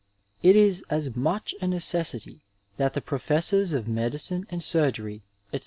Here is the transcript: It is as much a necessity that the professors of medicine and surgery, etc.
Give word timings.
It 0.41 0.55
is 0.55 0.83
as 0.89 1.15
much 1.15 1.53
a 1.61 1.67
necessity 1.67 2.41
that 2.77 2.95
the 2.95 3.01
professors 3.01 3.71
of 3.71 3.87
medicine 3.87 4.47
and 4.49 4.63
surgery, 4.63 5.21
etc. 5.53 5.59